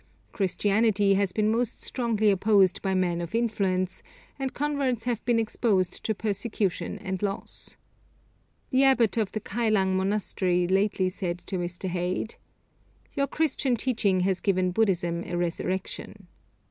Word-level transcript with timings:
Christianity 0.31 1.13
has 1.13 1.31
been 1.31 1.51
most 1.51 1.83
strongly 1.83 2.31
opposed 2.31 2.81
by 2.81 2.95
men 2.95 3.21
of 3.21 3.35
influence, 3.35 4.01
and 4.39 4.51
converts 4.51 5.03
have 5.03 5.23
been 5.25 5.37
exposed 5.37 6.03
to 6.03 6.15
persecution 6.15 6.97
and 6.97 7.21
loss. 7.21 7.77
The 8.71 8.83
abbot 8.83 9.15
of 9.17 9.31
the 9.31 9.39
Kylang 9.39 9.95
monastery 9.95 10.67
lately 10.67 11.09
said 11.09 11.43
to 11.45 11.59
Mr. 11.59 11.87
Heyde, 11.87 12.33
'Your 13.13 13.27
Christian 13.27 13.75
teaching 13.75 14.21
has 14.21 14.39
given 14.39 14.71
Buddhism 14.71 15.23
a 15.23 15.37
resurrection.' 15.37 16.25